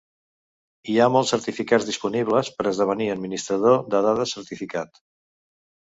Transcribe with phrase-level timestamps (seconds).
[0.93, 5.03] Hi ha molts certificats disponibles per esdevenir administrador de dades certificat.